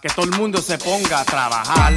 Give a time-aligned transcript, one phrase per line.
[0.00, 1.92] Que todo el mundo se ponga a trabajar.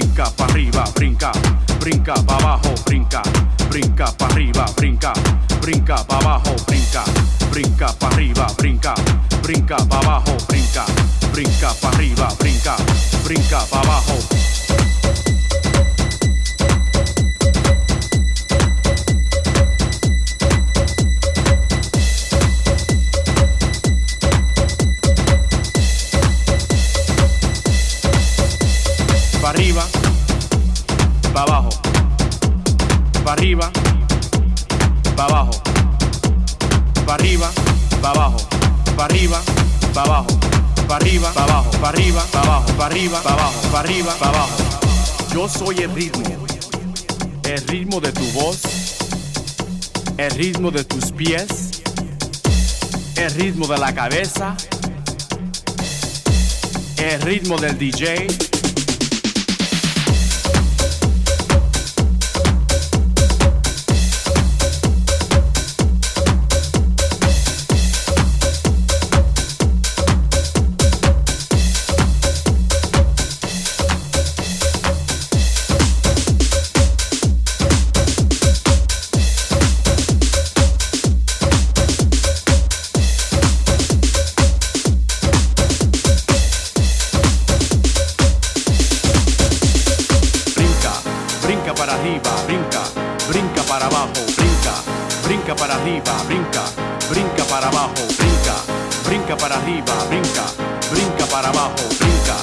[0.00, 1.32] brinca para arriba, brinca,
[1.78, 3.22] brinca para abajo, brinca,
[3.68, 5.12] brinca para arriba, brinca,
[5.60, 7.04] brinca para abajo, brinca,
[7.50, 8.94] brinca para arriba, brinca,
[9.42, 10.86] brinca para abajo, brinca,
[11.32, 12.76] brinca para arriba, brinca,
[13.24, 14.89] brinca para abajo.
[33.30, 33.70] para arriba,
[35.14, 35.62] para abajo,
[37.06, 37.52] para arriba,
[38.02, 38.48] para abajo,
[38.96, 39.40] para arriba,
[39.94, 40.40] para abajo,
[40.88, 44.46] para arriba, para abajo, para arriba, para abajo, para arriba, para abajo, para arriba, para.
[45.32, 46.24] Yo soy el ritmo,
[47.44, 48.62] el ritmo de tu voz,
[50.16, 51.82] el ritmo de tus pies,
[53.14, 54.56] el ritmo de la cabeza,
[56.96, 58.59] el ritmo del DJ.
[93.30, 94.74] brinca para abajo, brinca,
[95.22, 96.64] brinca para arriba, brinca,
[97.08, 98.54] brinca para abajo, brinca,
[99.04, 100.44] brinca para arriba, brinca,
[100.90, 102.36] brinca para abajo, brinca,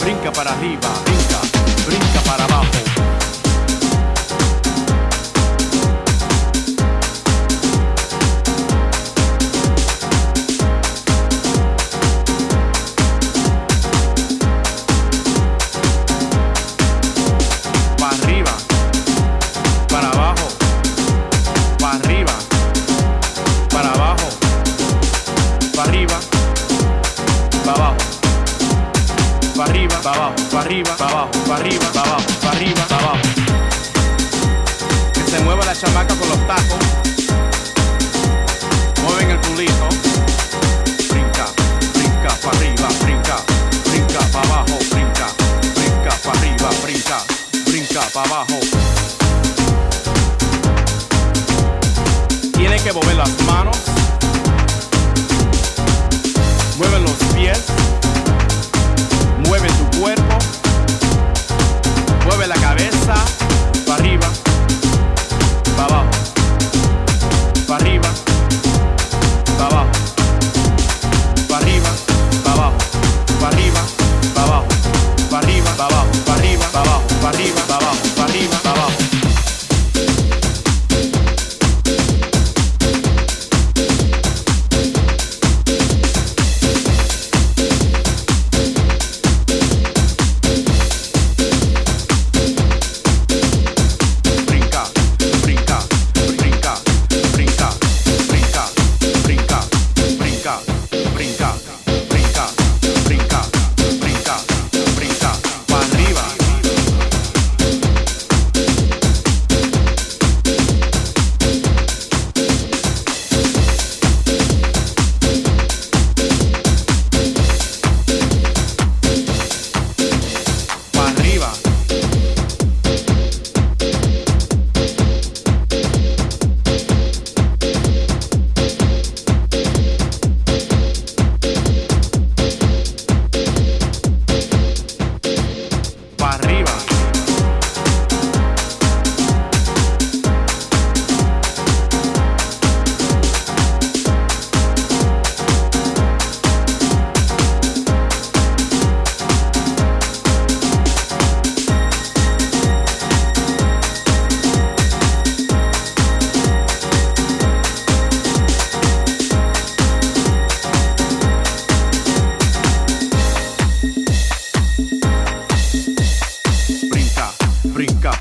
[0.00, 1.40] brinca para arriba, brinca,
[1.86, 3.23] brinca para abajo.
[30.24, 33.18] abajo, para arriba, para abajo, para arriba, para abajo, para arriba, para abajo.
[35.12, 36.78] Que se mueva la chamaca con los tacos.
[39.02, 39.88] Mueven el culito.
[41.10, 41.46] Brinca,
[41.94, 43.36] brinca para arriba, brinca,
[43.90, 45.26] brinca para abajo, brinca,
[45.74, 47.18] brinca para arriba, brinca,
[47.66, 48.60] brinca para abajo.
[52.52, 53.76] Tiene que mover las manos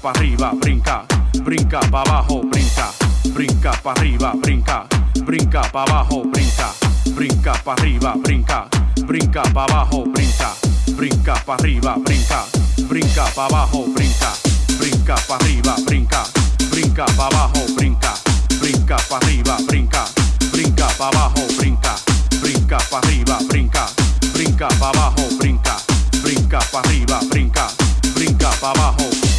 [0.04, 1.06] para arriba, brinca,
[1.46, 2.92] brinca para abajo, brinca,
[3.34, 4.86] brinca para arriba, brinca,
[5.24, 6.74] brinca para abajo, brinca,
[7.16, 8.68] brinca para arriba, brinca,
[9.08, 10.52] brinca para abajo, brinca,
[10.98, 12.44] brinca para arriba, brinca,
[12.90, 14.34] brinca para abajo, brinca,
[14.78, 16.24] brinca para arriba, brinca,
[16.70, 18.14] brinca para abajo, brinca,
[18.60, 20.06] brinca para arriba, brinca,
[20.52, 21.96] brinca para abajo, brinca,
[22.42, 23.86] brinca para arriba, brinca,
[24.34, 25.78] brinca para abajo, brinca,
[26.22, 27.68] brinca para arriba, brinca,
[28.14, 29.33] brinca para abajo.